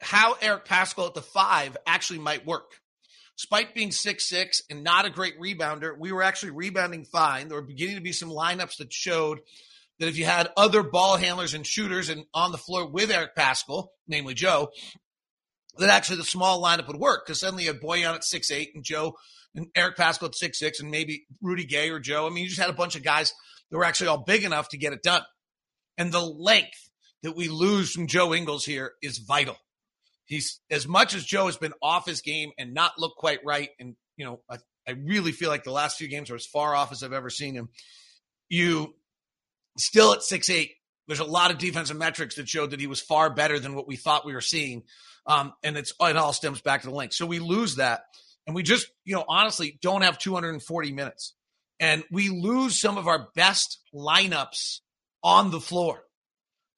[0.00, 2.72] how Eric Paschall at the five actually might work.
[3.36, 7.48] Despite being six six and not a great rebounder, we were actually rebounding fine.
[7.48, 9.40] There were beginning to be some lineups that showed
[9.98, 13.34] that if you had other ball handlers and shooters and on the floor with Eric
[13.36, 14.70] Paschall, namely Joe,
[15.78, 18.72] that actually the small lineup would work because suddenly you had Bojan at six eight
[18.74, 19.16] and Joe
[19.54, 22.26] and Eric Paschall at six six and maybe Rudy Gay or Joe.
[22.26, 23.32] I mean, you just had a bunch of guys
[23.70, 25.22] that were actually all big enough to get it done.
[25.96, 26.90] And the length
[27.22, 29.56] that we lose from Joe Ingles here is vital.
[30.24, 33.70] He's as much as Joe has been off his game and not looked quite right.
[33.78, 36.74] And, you know, I, I really feel like the last few games are as far
[36.74, 37.68] off as I've ever seen him.
[38.48, 38.94] You
[39.76, 40.72] still at six eight.
[41.06, 43.88] There's a lot of defensive metrics that showed that he was far better than what
[43.88, 44.84] we thought we were seeing.
[45.30, 47.14] Um, and it's it all stems back to the length.
[47.14, 48.02] So we lose that,
[48.48, 51.34] and we just you know honestly don't have 240 minutes,
[51.78, 54.80] and we lose some of our best lineups
[55.22, 56.02] on the floor.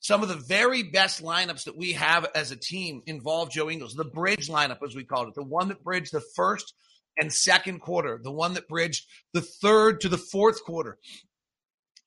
[0.00, 3.94] Some of the very best lineups that we have as a team involve Joe Ingles.
[3.94, 6.74] The bridge lineup, as we called it, the one that bridged the first
[7.16, 10.98] and second quarter, the one that bridged the third to the fourth quarter.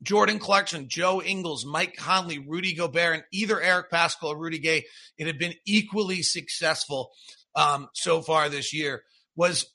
[0.04, 4.86] Jordan Clarkson, Joe Ingles, Mike Conley, Rudy Gobert, and either Eric Paschall or Rudy Gay,
[5.18, 7.12] it had been equally successful
[7.56, 9.04] um, so far this year,
[9.36, 9.66] was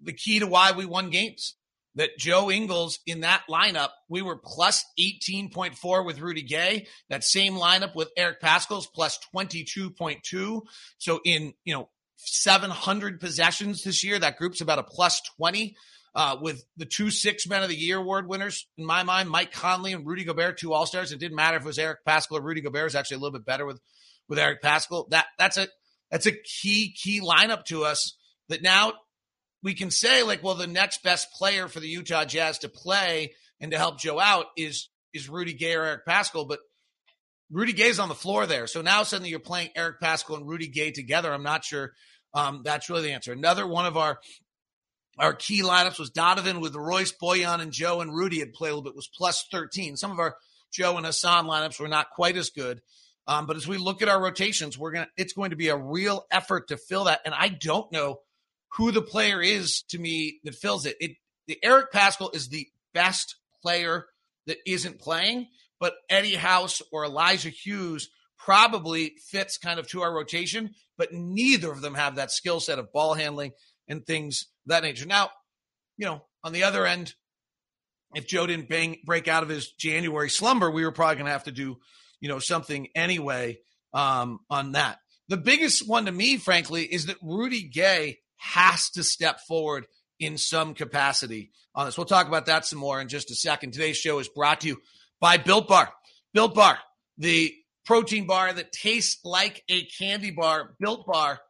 [0.00, 1.54] the key to why we won games.
[1.94, 6.86] That Joe Ingles in that lineup, we were plus 18.4 with Rudy Gay.
[7.08, 10.60] That same lineup with Eric Paschall's plus 22.2.
[10.98, 15.76] So in, you know, 700 possessions this year, that group's about a plus 20
[16.18, 19.52] uh, with the two six men of the year award winners in my mind, Mike
[19.52, 21.12] Conley and Rudy Gobert, two all stars.
[21.12, 22.88] It didn't matter if it was Eric Paschall or Rudy Gobert.
[22.88, 23.80] Is actually a little bit better with
[24.28, 25.08] with Eric Paschall.
[25.10, 25.68] That that's a
[26.10, 28.16] that's a key key lineup to us.
[28.48, 28.94] That now
[29.62, 33.34] we can say like, well, the next best player for the Utah Jazz to play
[33.60, 36.58] and to help Joe out is is Rudy Gay or Eric Paschall, but
[37.48, 38.66] Rudy Gay's on the floor there.
[38.66, 41.32] So now suddenly you're playing Eric Paschall and Rudy Gay together.
[41.32, 41.92] I'm not sure
[42.34, 43.32] um, that's really the answer.
[43.32, 44.18] Another one of our
[45.18, 48.74] our key lineups was Donovan with Royce, Bojan, and Joe and Rudy had played a
[48.74, 49.96] little bit, was plus 13.
[49.96, 50.36] Some of our
[50.70, 52.80] Joe and Hassan lineups were not quite as good.
[53.26, 55.76] Um, but as we look at our rotations, we're gonna it's going to be a
[55.76, 57.20] real effort to fill that.
[57.24, 58.20] And I don't know
[58.76, 60.96] who the player is to me that fills it.
[61.00, 61.12] It
[61.46, 64.06] the Eric Paschall is the best player
[64.46, 70.14] that isn't playing, but Eddie House or Elijah Hughes probably fits kind of to our
[70.14, 73.52] rotation, but neither of them have that skill set of ball handling
[73.88, 75.06] and things that nature.
[75.06, 75.30] Now,
[75.96, 77.14] you know, on the other end,
[78.14, 81.32] if Joe didn't bang, break out of his January slumber, we were probably going to
[81.32, 81.78] have to do,
[82.20, 83.58] you know, something anyway
[83.92, 84.98] um, on that.
[85.28, 89.86] The biggest one to me, frankly, is that Rudy Gay has to step forward
[90.18, 91.98] in some capacity on this.
[91.98, 93.72] We'll talk about that some more in just a second.
[93.72, 94.80] Today's show is brought to you
[95.20, 95.92] by Built Bar.
[96.32, 96.78] Built Bar,
[97.18, 100.74] the protein bar that tastes like a candy bar.
[100.80, 101.40] Built Bar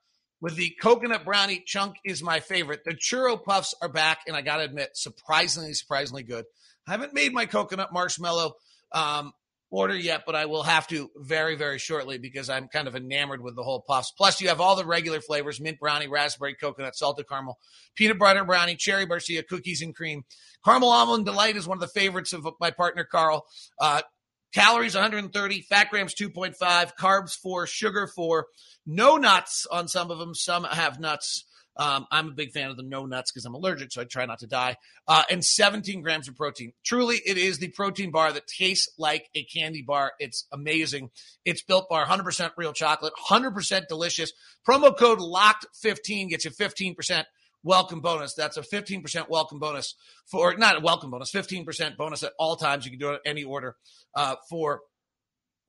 [0.40, 2.80] with the coconut brownie chunk is my favorite.
[2.84, 6.44] The churro puffs are back, and I got to admit, surprisingly, surprisingly good.
[6.86, 8.54] I haven't made my coconut marshmallow
[8.92, 9.32] um,
[9.70, 13.42] order yet, but I will have to very, very shortly because I'm kind of enamored
[13.42, 14.12] with the whole puffs.
[14.16, 17.58] Plus, you have all the regular flavors mint brownie, raspberry, coconut, salted caramel,
[17.94, 20.24] peanut butter brownie, cherry barcia, cookies and cream.
[20.64, 23.46] Caramel almond delight is one of the favorites of my partner, Carl.
[23.80, 24.02] Uh,
[24.52, 28.46] calories 130, fat grams 2.5, carbs 4, sugar 4.
[28.86, 30.34] No nuts on some of them.
[30.34, 31.44] Some have nuts.
[31.78, 34.26] Um, I'm a big fan of the no nuts because I'm allergic, so I try
[34.26, 34.76] not to die.
[35.06, 36.72] Uh, and 17 grams of protein.
[36.84, 40.12] Truly, it is the protein bar that tastes like a candy bar.
[40.18, 41.10] It's amazing.
[41.44, 44.32] It's built bar, 100% real chocolate, 100% delicious.
[44.68, 47.24] Promo code LOCKED15 gets you 15%
[47.68, 48.32] welcome bonus.
[48.32, 52.86] That's a 15% welcome bonus for, not a welcome bonus, 15% bonus at all times.
[52.86, 53.76] You can do it any order
[54.14, 54.80] uh, for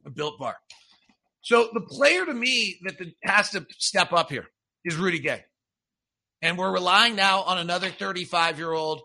[0.05, 0.55] a built bar.
[1.41, 4.45] So the player to me that has to step up here
[4.85, 5.43] is Rudy Gay.
[6.41, 9.01] And we're relying now on another 35 year old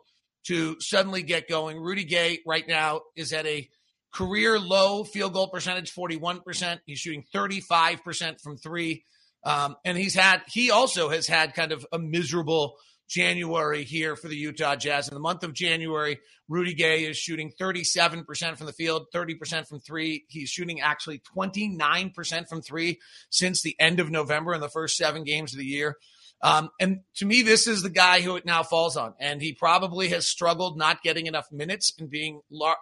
[0.47, 1.79] to suddenly get going.
[1.79, 3.69] Rudy Gay right now is at a
[4.13, 6.79] career low field goal percentage, 41%.
[6.87, 9.05] He's shooting 35% from three.
[9.45, 12.77] Um, and he's had, he also has had kind of a miserable
[13.09, 15.09] January here for the Utah Jazz.
[15.09, 19.81] In the month of January, Rudy Gay is shooting 37% from the field, 30% from
[19.81, 20.25] three.
[20.29, 25.25] He's shooting actually 29% from three since the end of November in the first seven
[25.25, 25.97] games of the year.
[26.43, 29.15] Um, and to me, this is the guy who it now falls on.
[29.19, 32.77] And he probably has struggled not getting enough minutes and being, lar-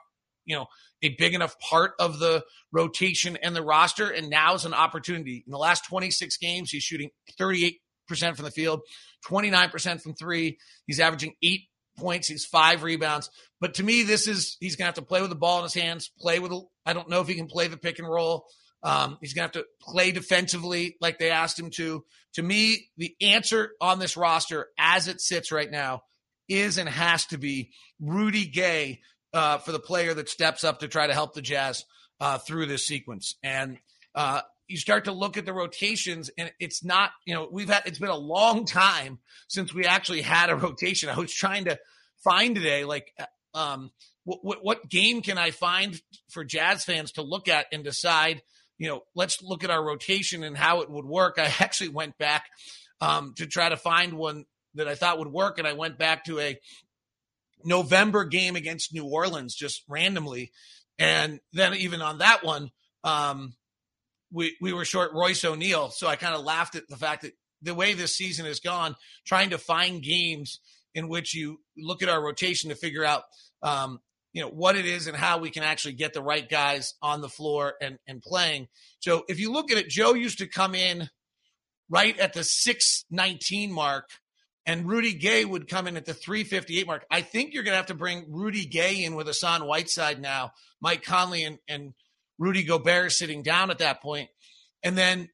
[0.44, 0.66] you know,
[1.02, 4.08] a big enough part of the rotation and the roster.
[4.08, 5.42] And now is an opportunity.
[5.46, 7.76] In the last 26 games, he's shooting 38%
[8.08, 8.80] from the field,
[9.26, 10.58] 29% from three.
[10.86, 11.62] He's averaging eight
[11.96, 12.28] points.
[12.28, 13.30] He's five rebounds.
[13.60, 15.64] But to me, this is, he's going to have to play with the ball in
[15.64, 16.52] his hands, play with,
[16.84, 18.46] I don't know if he can play the pick and roll.
[18.82, 22.04] Um, he's going to have to play defensively like they asked him to.
[22.34, 26.02] To me, the answer on this roster as it sits right now
[26.48, 29.00] is and has to be Rudy Gay
[29.32, 31.84] uh, for the player that steps up to try to help the Jazz
[32.20, 33.36] uh, through this sequence.
[33.42, 33.78] And
[34.14, 37.82] uh, you start to look at the rotations, and it's not, you know, we've had,
[37.86, 39.18] it's been a long time
[39.48, 41.08] since we actually had a rotation.
[41.08, 41.78] I was trying to
[42.22, 43.90] find today, like, uh, um,
[44.24, 48.42] what, what game can I find for Jazz fans to look at and decide
[48.82, 51.36] you know, let's look at our rotation and how it would work.
[51.38, 52.46] I actually went back
[53.00, 56.24] um, to try to find one that I thought would work, and I went back
[56.24, 56.58] to a
[57.64, 60.52] November game against New Orleans just randomly,
[60.98, 62.70] and then even on that one,
[63.04, 63.54] um,
[64.32, 67.32] we we were short Royce O'Neale, so I kind of laughed at the fact that
[67.62, 68.96] the way this season has gone,
[69.26, 70.60] trying to find games
[70.94, 73.22] in which you look at our rotation to figure out
[73.62, 74.00] um,
[74.32, 77.20] you know what it is and how we can actually get the right guys on
[77.20, 78.68] the floor and and playing.
[79.00, 81.08] So if you look at it, Joe used to come in
[81.88, 84.08] right at the 619 mark
[84.66, 87.04] and Rudy Gay would come in at the 358 mark.
[87.10, 90.52] I think you're going to have to bring Rudy Gay in with Hassan Whiteside now,
[90.80, 91.94] Mike Conley and, and
[92.38, 94.28] Rudy Gobert sitting down at that point.
[94.82, 95.28] And then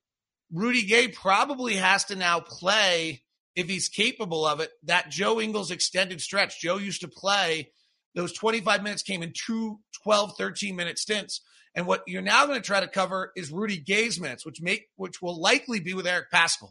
[0.53, 3.23] Rudy Gay probably has to now play,
[3.55, 6.61] if he's capable of it, that Joe Ingles extended stretch.
[6.61, 7.71] Joe used to play
[8.15, 11.43] those 25 minutes came in two 12, 13 minute stints.
[11.75, 14.89] And what you're now going to try to cover is Rudy Gay's minutes, which make
[14.97, 16.71] which will likely be with Eric Paschall.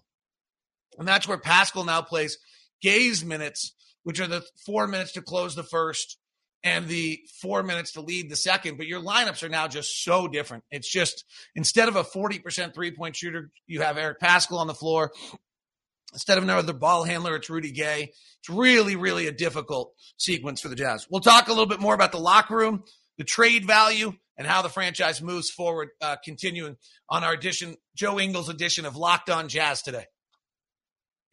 [0.97, 2.37] And that's where Paschall now plays
[2.81, 3.73] Gay's minutes,
[4.03, 6.17] which are the four minutes to close the first
[6.63, 8.77] and the four minutes to lead the second.
[8.77, 10.63] But your lineups are now just so different.
[10.71, 11.23] It's just
[11.55, 15.11] instead of a 40% three point shooter, you have Eric Paschall on the floor.
[16.13, 18.11] Instead of another ball handler, it's Rudy Gay.
[18.39, 21.05] It's really, really a difficult sequence for the Jazz.
[21.09, 22.83] We'll talk a little bit more about the locker room,
[23.17, 26.77] the trade value, and how the franchise moves forward, uh, continuing
[27.09, 30.05] on our edition, Joe Ingles edition of Locked On Jazz today.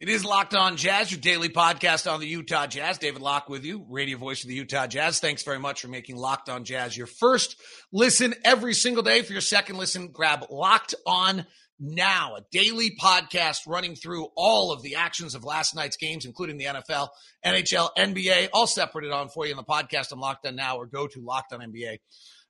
[0.01, 2.97] It is Locked On Jazz, your daily podcast on the Utah Jazz.
[2.97, 5.21] David Locke with you, radio voice of the Utah Jazz.
[5.21, 7.55] Thanks very much for making Locked On Jazz your first
[7.93, 9.21] listen every single day.
[9.21, 11.45] For your second listen, grab Locked On
[11.79, 16.57] now, a daily podcast running through all of the actions of last night's games, including
[16.57, 17.07] the NFL,
[17.45, 20.87] NHL, NBA, all separated on for you in the podcast on Locked On Now or
[20.87, 21.99] go to Locked On NBA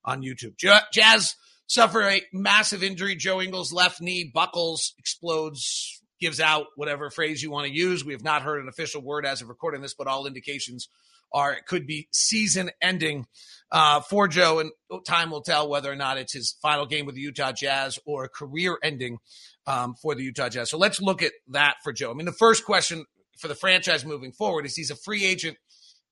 [0.03, 0.57] on YouTube.
[0.91, 1.35] Jazz
[1.67, 3.15] suffer a massive injury.
[3.15, 8.05] Joe Ingles' left knee buckles, explodes, gives out, whatever phrase you want to use.
[8.05, 10.87] We have not heard an official word as of recording this, but all indications
[11.33, 13.25] are it could be season ending
[13.71, 14.71] uh, for Joe, and
[15.05, 18.25] time will tell whether or not it's his final game with the Utah Jazz or
[18.25, 19.17] a career ending
[19.67, 20.69] um, for the Utah Jazz.
[20.69, 22.11] So let's look at that for Joe.
[22.11, 23.05] I mean, the first question
[23.37, 25.57] for the franchise moving forward is he's a free agent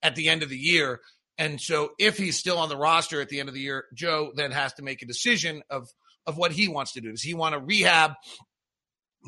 [0.01, 0.99] at the end of the year.
[1.37, 4.31] And so if he's still on the roster at the end of the year, Joe
[4.35, 5.87] then has to make a decision of
[6.25, 7.11] of what he wants to do.
[7.11, 8.13] Does he want to rehab,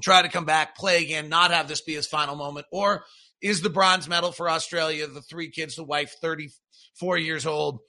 [0.01, 3.05] try to come back, play again, not have this be his final moment, or
[3.41, 7.79] is the bronze medal for Australia, the three kids, the wife, 34 years old,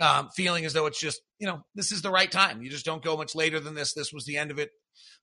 [0.00, 2.62] um, feeling as though it's just, you know, this is the right time.
[2.62, 3.94] You just don't go much later than this.
[3.94, 4.70] This was the end of it.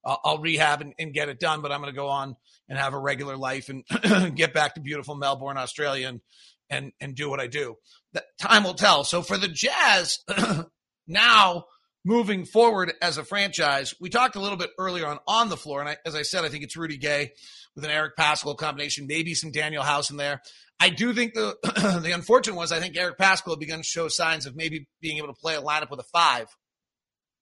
[0.05, 2.35] Uh, I'll rehab and, and, get it done, but I'm going to go on
[2.67, 6.21] and have a regular life and get back to beautiful Melbourne, Australia, and
[6.69, 7.75] and and do what I do.
[8.13, 9.03] That time will tell.
[9.03, 10.19] So for the Jazz,
[11.07, 11.65] now
[12.05, 15.79] moving forward as a franchise, we talked a little bit earlier on on the floor,
[15.79, 17.31] and I, as I said, I think it's Rudy Gay
[17.75, 20.41] with an Eric Paschall combination, maybe some Danuel House in there.
[20.79, 21.55] I do think the
[22.03, 25.17] the unfortunate was I think Eric Paschall had begun to show signs of maybe being
[25.17, 26.47] able to play a lineup with a five.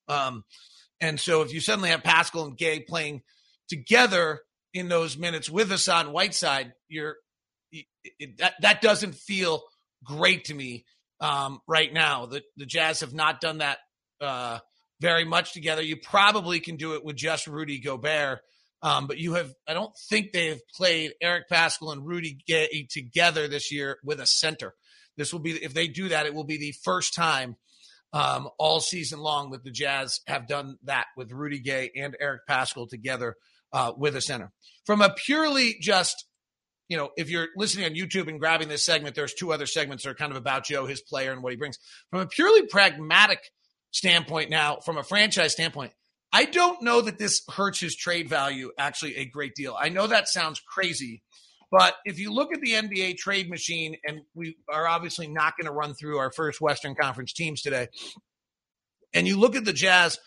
[0.08, 0.44] Um,
[1.00, 3.22] and so if you suddenly have Paschall and Gay playing
[3.68, 4.42] together
[4.74, 7.16] in those minutes with Hassan Whiteside, you're
[7.72, 9.64] it, that that doesn't feel
[10.04, 10.86] great to me
[11.20, 12.26] um, right now.
[12.26, 13.80] The the Jazz have not done that
[14.22, 14.60] uh,
[15.00, 15.82] very much together.
[15.82, 18.40] You probably can do it with just Rudy Gobert.
[18.84, 22.88] Um, but you have, I don't think they have played Eric Paschall and Rudy Gay
[22.90, 24.74] together this year with a center.
[25.18, 27.58] This will be, if they do that, it will be the first time
[28.14, 32.42] um, all season long that the Jazz have done that with Rudy Gay and Eric
[32.50, 33.36] Paschall together
[33.72, 34.52] uh, with a center.
[34.86, 36.26] From a purely just,
[36.90, 40.04] you know, if you're listening on YouTube and grabbing this segment, there's two other segments
[40.04, 41.78] that are kind of about Joe, his player, and what he brings.
[42.10, 43.40] From a purely pragmatic
[43.92, 45.94] standpoint now, from a franchise standpoint,
[46.34, 49.76] I don't know that this hurts his trade value actually a great deal.
[49.80, 51.22] I know that sounds crazy,
[51.70, 55.66] but if you look at the NBA trade machine, and we are obviously not going
[55.66, 57.88] to run through our first Western Conference teams today,
[59.14, 60.20] and you look at the Jazz,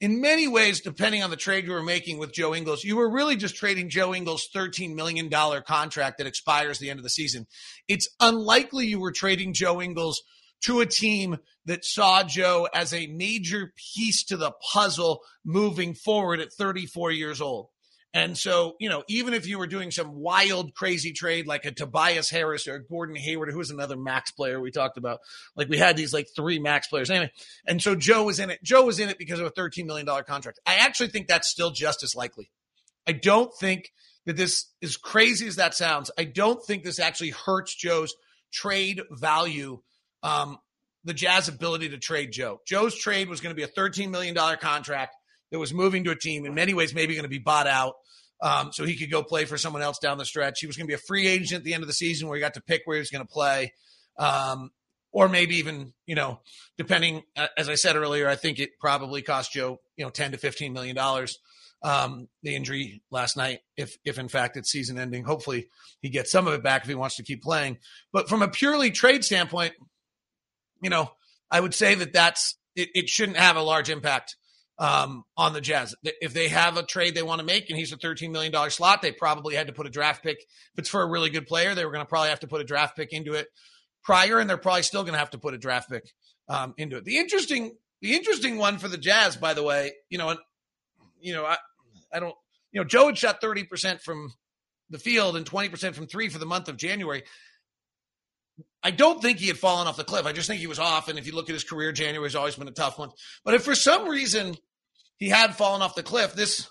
[0.00, 3.10] in many ways, depending on the trade you were making with Joe Ingles, you were
[3.10, 5.30] really just trading Joe Ingles' $13 million
[5.62, 7.46] contract that expires the end of the season.
[7.86, 10.22] It's unlikely you were trading Joe Ingles
[10.62, 16.40] to a team that saw Joe as a major piece to the puzzle moving forward
[16.40, 17.68] at 34 years old.
[18.12, 21.70] And so, you know, even if you were doing some wild, crazy trade like a
[21.70, 25.20] Tobias Harris or Gordon Hayward, who was another max player we talked about,
[25.54, 27.30] like we had these like three max players anyway.
[27.68, 28.62] And so Joe was in it.
[28.64, 30.58] Joe was in it because of a $13 million contract.
[30.66, 32.50] I actually think that's still just as likely.
[33.06, 33.92] I don't think
[34.26, 38.14] that this, as crazy as that sounds, I don't think this actually hurts Joe's
[38.52, 39.82] trade value
[40.22, 40.58] um,
[41.04, 42.60] the Jazz ability to trade Joe.
[42.66, 45.16] Joe's trade was going to be a $13 million contract
[45.50, 47.94] that was moving to a team in many ways, maybe going to be bought out.
[48.42, 50.60] Um, so he could go play for someone else down the stretch.
[50.60, 52.36] He was going to be a free agent at the end of the season where
[52.36, 53.72] he got to pick where he was going to play.
[54.18, 54.70] Um,
[55.12, 56.40] or maybe even, you know,
[56.78, 57.22] depending,
[57.56, 60.72] as I said earlier, I think it probably cost Joe, you know, 10 to 15
[60.72, 61.38] million dollars.
[61.82, 65.68] Um, the injury last night, if if in fact it's season ending, hopefully
[66.02, 67.78] he gets some of it back if he wants to keep playing.
[68.12, 69.72] But from a purely trade standpoint,
[70.82, 71.10] you know,
[71.50, 74.36] I would say that that's it, it shouldn't have a large impact
[74.78, 75.94] um, on the Jazz.
[76.02, 79.02] If they have a trade they want to make and he's a $13 million slot,
[79.02, 80.38] they probably had to put a draft pick.
[80.38, 82.60] If it's for a really good player, they were going to probably have to put
[82.60, 83.48] a draft pick into it
[84.02, 86.04] prior, and they're probably still going to have to put a draft pick
[86.48, 87.04] um, into it.
[87.04, 90.40] The interesting, the interesting one for the Jazz, by the way, you know, and
[91.20, 91.58] you know, I,
[92.12, 92.34] I don't,
[92.72, 94.32] you know, Joe had shot 30% from
[94.88, 97.22] the field and 20% from three for the month of January.
[98.82, 100.26] I don't think he had fallen off the cliff.
[100.26, 101.08] I just think he was off.
[101.08, 103.10] And if you look at his career, January has always been a tough one.
[103.44, 104.56] But if for some reason
[105.18, 106.68] he had fallen off the cliff, this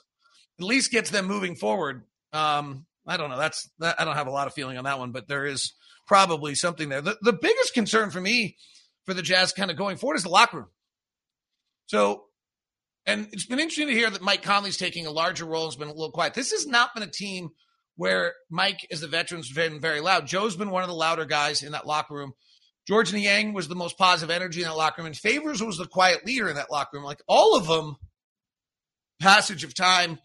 [0.60, 2.04] at least gets them moving forward.
[2.34, 3.38] Um, I don't know.
[3.38, 5.74] That's that, I don't have a lot of feeling on that one, but there is
[6.08, 7.02] probably something there.
[7.02, 8.58] The, the biggest concern for me
[9.06, 10.68] for the Jazz kind of going forward is the locker room.
[11.86, 12.26] So,
[13.06, 15.66] and it's been interesting to hear that Mike Conley's taking a larger role.
[15.66, 16.34] Has been a little quiet.
[16.34, 17.50] This has not been a team
[18.00, 20.26] where Mike, is the veteran's been very loud.
[20.26, 22.32] Joe's been one of the louder guys in that locker room.
[22.88, 25.86] Georges Niang was the most positive energy in that locker room, and Favors was the
[25.86, 27.04] quiet leader in that locker room.
[27.04, 27.98] Like all of them,
[29.22, 30.18] passage of time,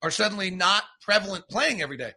[0.00, 2.12] are suddenly not prevalent playing every day.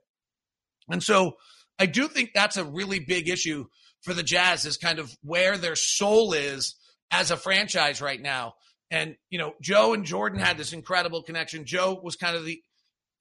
[0.88, 1.34] And so
[1.78, 3.66] I do think that's a really big issue
[4.04, 6.76] for the Jazz is kind of where their soul is
[7.12, 8.54] as a franchise right now.
[8.89, 11.66] And, you know, Joe and Jordan had this incredible connection.
[11.66, 12.62] Joe was kind of the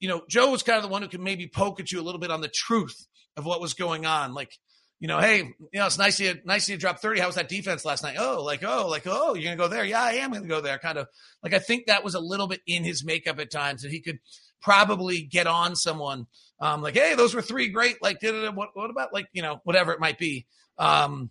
[0.03, 2.03] you know, Joe was kind of the one who could maybe poke at you a
[2.03, 4.33] little bit on the truth of what was going on.
[4.33, 4.51] Like,
[4.99, 7.21] you know, hey, you know, it's nice you nice you drop 30.
[7.21, 8.17] How was that defense last night?
[8.19, 9.85] Oh, like, oh, like, oh, you're gonna go there.
[9.85, 10.77] Yeah, I am gonna go there.
[10.77, 11.07] Kind of
[11.41, 14.01] like I think that was a little bit in his makeup at times that he
[14.01, 14.19] could
[14.61, 16.27] probably get on someone.
[16.59, 19.93] Um, like, hey, those were three great, like, what what about like, you know, whatever
[19.93, 20.47] it might be.
[20.77, 21.29] Um,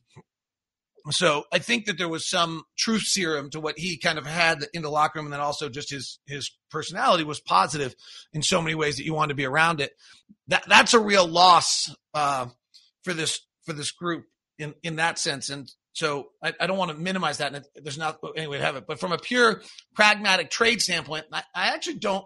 [1.11, 4.65] so I think that there was some truth serum to what he kind of had
[4.73, 7.95] in the locker room, and then also just his his personality was positive
[8.33, 9.93] in so many ways that you wanted to be around it.
[10.49, 12.47] That that's a real loss uh,
[13.03, 14.25] for this for this group
[14.59, 15.51] in in that sense.
[15.51, 17.55] And so I, I don't want to minimize that.
[17.55, 19.63] And there's not any way to have it, but from a pure
[19.95, 22.25] pragmatic trade standpoint, I, I actually don't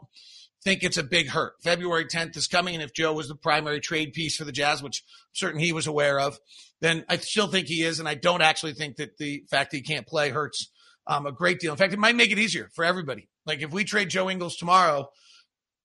[0.67, 1.55] think it's a big hurt.
[1.63, 4.83] February 10th is coming, and if Joe was the primary trade piece for the Jazz,
[4.83, 6.41] which I'm certain he was aware of,
[6.81, 8.01] then I still think he is.
[8.01, 10.69] And I don't actually think that the fact that he can't play hurts
[11.07, 11.71] um, a great deal.
[11.71, 13.29] In fact, it might make it easier for everybody.
[13.47, 15.09] Like if we trade Joe Ingles tomorrow,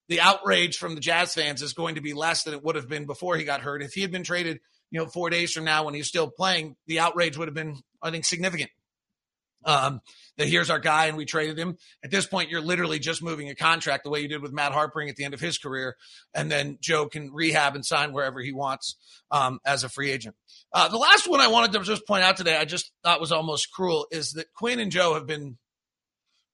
[0.09, 2.89] the outrage from the Jazz fans is going to be less than it would have
[2.89, 3.83] been before he got hurt.
[3.83, 6.75] If he had been traded, you know, four days from now when he's still playing,
[6.87, 8.71] the outrage would have been, I think, significant.
[9.63, 10.02] Um,
[10.38, 11.78] that here's our guy and we traded him.
[12.04, 14.71] At this point, you're literally just moving a contract the way you did with Matt
[14.71, 15.95] Harpring at the end of his career.
[16.34, 18.95] And then Joe can rehab and sign wherever he wants
[19.30, 20.36] um, as a free agent.
[20.74, 23.32] Uh, the last one I wanted to just point out today, I just thought was
[23.32, 25.58] almost cruel, is that Quin and Joe have been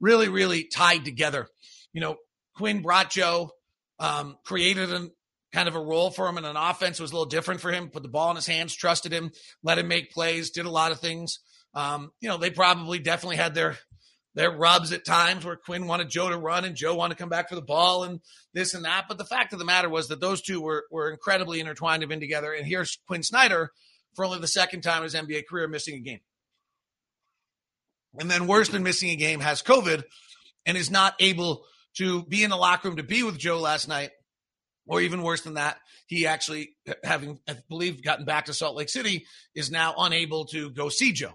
[0.02, 1.48] really, really tied together.
[1.93, 2.17] You know,
[2.56, 3.52] Quin brought Joe,
[4.00, 5.12] um, created an
[5.54, 7.89] kind of a role for him in an offense was a little different for him.
[7.89, 9.32] Put the ball in his hands, trusted him,
[9.63, 11.39] let him make plays, did a lot of things.
[11.77, 13.77] Um, you know, they probably definitely had their
[14.34, 17.30] their rubs at times where Quin wanted Joe to run and Joe wanted to come
[17.30, 18.19] back for the ball and
[18.51, 19.05] this and that.
[19.07, 22.09] But the fact of the matter was that those two were were incredibly intertwined and
[22.09, 22.51] been together.
[22.51, 23.69] And here's Quin Snyder
[24.15, 26.19] for only the second time in his NBA career missing a game.
[28.19, 30.03] And then worse than missing a game has COVID
[30.65, 31.63] and is not able
[31.97, 34.09] to be in the locker room to be with Joe last night.
[34.88, 36.69] Or even worse than that, he actually,
[37.03, 41.11] having, I believe, gotten back to Salt Lake City, is now unable to go see
[41.11, 41.34] Joe.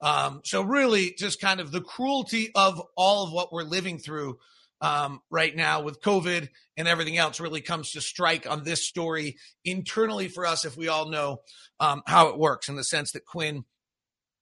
[0.00, 4.38] Um, so really, just kind of the cruelty of all of what we're living through
[4.80, 9.36] um, right now with COVID and everything else really comes to strike on this story
[9.64, 11.42] internally for us if we all know
[11.78, 13.64] um, how it works in the sense that Quin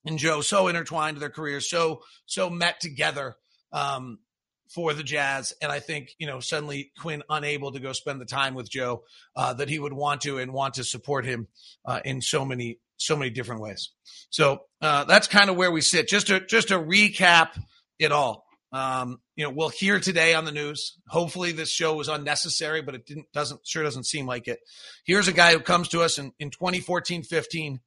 [0.05, 3.37] and Joe so intertwined their careers, so so met together
[3.73, 4.21] um,
[4.69, 8.27] for the Jazz, and I think you know suddenly Quin unable to go spend the
[8.27, 9.03] time with Joe
[9.35, 11.49] uh, that he would want to and want to support him
[11.85, 13.91] uh, in so many so many different ways.
[14.31, 16.09] So uh, that's kind of where we sit.
[16.09, 17.59] Just to just to recap
[17.99, 18.45] it all.
[18.71, 20.99] Um, you know, we'll hear today on the news.
[21.09, 24.59] Hopefully, this show was unnecessary, but it didn't doesn't sure doesn't seem like it.
[25.05, 27.81] Here's a guy who comes to us in, in 2014, 15,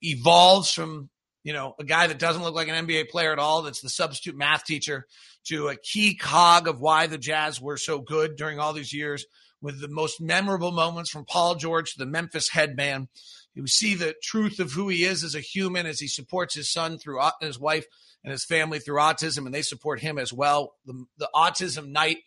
[0.00, 1.10] evolves from
[1.44, 3.62] you know a guy that doesn't look like an NBA player at all.
[3.62, 5.06] That's the substitute math teacher
[5.48, 9.26] to a key cog of why the Jazz were so good during all these years,
[9.60, 13.08] with the most memorable moments from Paul George to the Memphis headman.
[13.56, 16.70] You see the truth of who he is as a human as he supports his
[16.70, 17.86] son through his wife
[18.22, 20.74] and his family through autism, and they support him as well.
[20.84, 22.18] The, the autism night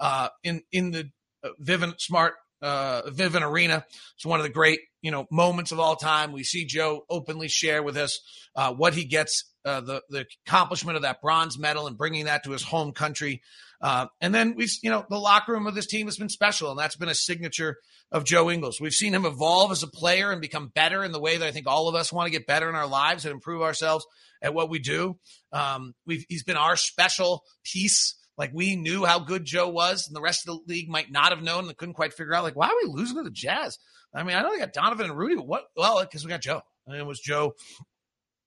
[0.00, 1.10] uh, in in the
[1.44, 3.02] uh, Vivint Smart uh,
[3.42, 3.84] Arena.
[4.16, 6.32] It's one of the great you know moments of all time.
[6.32, 8.20] We see Joe openly share with us
[8.56, 12.44] uh, what he gets uh, the the accomplishment of that bronze medal and bringing that
[12.44, 13.42] to his home country.
[13.80, 16.70] Uh, and then we, you know, the locker room of this team has been special,
[16.70, 17.76] and that's been a signature
[18.10, 18.80] of Joe Ingles.
[18.80, 21.52] We've seen him evolve as a player and become better in the way that I
[21.52, 24.04] think all of us want to get better in our lives and improve ourselves
[24.42, 25.18] at what we do.
[25.52, 28.17] Um, we've he's been our special piece.
[28.38, 31.32] Like we knew how good Joe was, and the rest of the league might not
[31.32, 32.44] have known and couldn't quite figure out.
[32.44, 33.78] Like, why are we losing to the Jazz?
[34.14, 35.64] I mean, I know they got Donovan and Rudy, but what?
[35.76, 36.62] Well, because we got Joe.
[36.86, 37.54] And it was Joe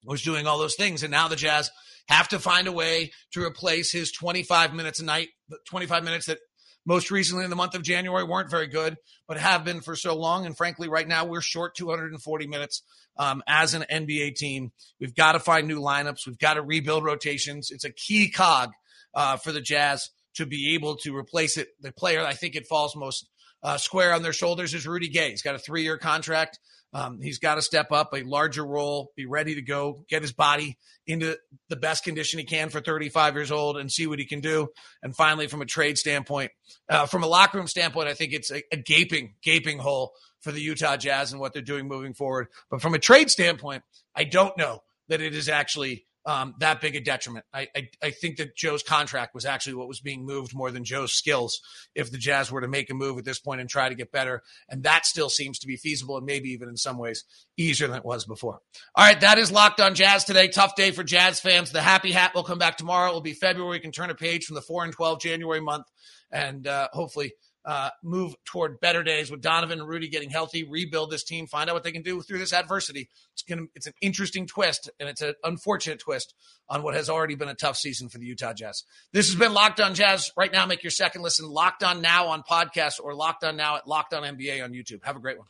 [0.05, 1.69] was doing all those things, and now the Jazz
[2.07, 5.27] have to find a way to replace his 25 minutes a night,
[5.67, 6.39] 25 minutes that
[6.85, 8.95] most recently in the month of January weren't very good,
[9.27, 10.45] but have been for so long.
[10.45, 12.81] And frankly, right now we're short 240 minutes
[13.17, 14.71] um, as an NBA team.
[14.99, 16.25] We've got to find new lineups.
[16.25, 17.69] We've got to rebuild rotations.
[17.69, 18.71] It's a key cog
[19.13, 21.69] uh, for the Jazz to be able to replace it.
[21.81, 23.27] The player I think it falls most
[23.63, 25.29] uh, square on their shoulders is Rudy Gay.
[25.29, 26.59] He's got a three year contract.
[26.93, 30.33] Um, he's got to step up a larger role, be ready to go, get his
[30.33, 31.37] body into
[31.69, 34.67] the best condition he can for 35 years old and see what he can do.
[35.01, 36.51] And finally, from a trade standpoint,
[36.89, 40.51] uh, from a locker room standpoint, I think it's a, a gaping, gaping hole for
[40.51, 42.47] the Utah Jazz and what they're doing moving forward.
[42.69, 43.83] But from a trade standpoint,
[44.13, 47.45] I don't know that it is actually um, that big a detriment.
[47.53, 50.83] I, I, I think that Joe's contract was actually what was being moved more than
[50.83, 51.61] Joe's skills.
[51.95, 54.11] If the Jazz were to make a move at this point and try to get
[54.11, 57.23] better, and that still seems to be feasible, and maybe even in some ways
[57.57, 58.61] easier than it was before.
[58.95, 60.47] All right, that is locked on Jazz today.
[60.47, 61.71] Tough day for Jazz fans.
[61.71, 63.11] The happy hat will come back tomorrow.
[63.11, 63.77] It will be February.
[63.77, 65.85] You can turn a page from the four and twelve January month,
[66.31, 67.33] and uh, hopefully
[67.65, 71.69] uh, move toward better days with Donovan and Rudy getting healthy, rebuild this team, find
[71.69, 73.09] out what they can do through this adversity.
[73.33, 76.33] It's gonna, it's an interesting twist, and it's an unfortunate twist
[76.69, 78.83] on what has already been a tough season for the Utah Jazz.
[79.13, 80.31] This has been Locked On Jazz.
[80.35, 83.77] Right now, make your second listen Locked On Now on podcast or Locked On Now
[83.77, 85.03] at Locked On NBA on YouTube.
[85.03, 85.47] Have a great one.